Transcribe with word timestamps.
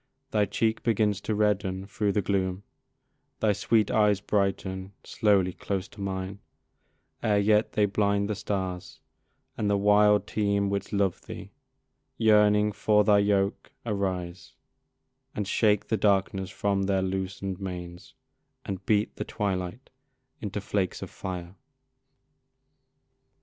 Thy 0.31 0.45
cheek 0.45 0.81
begins 0.81 1.21
to 1.21 1.35
redden 1.35 1.85
thro' 1.85 2.11
the 2.11 2.23
gloom, 2.23 2.63
Thy 3.39 3.53
sweet 3.53 3.91
eyes 3.91 4.19
brighten 4.19 4.93
slowly 5.03 5.53
close 5.53 5.87
to 5.89 6.01
mine, 6.01 6.39
Ere 7.21 7.37
yet 7.37 7.73
they 7.73 7.85
blind 7.85 8.27
the 8.27 8.33
stars, 8.33 8.99
and 9.59 9.69
the 9.69 9.77
wild 9.77 10.25
team 10.25 10.71
Which 10.71 10.91
love 10.91 11.21
thee, 11.27 11.51
yearning 12.17 12.71
for 12.71 13.03
thy 13.03 13.19
yoke, 13.19 13.73
arise, 13.85 14.55
And 15.35 15.47
shake 15.47 15.89
the 15.89 15.97
darkness 15.97 16.49
from 16.49 16.85
their 16.87 17.03
loosen'd 17.03 17.61
manes, 17.61 18.15
And 18.65 18.83
beat 18.87 19.17
the 19.17 19.23
twilight 19.23 19.91
into 20.41 20.59
flakes 20.61 21.03
of 21.03 21.11
fire. 21.11 21.53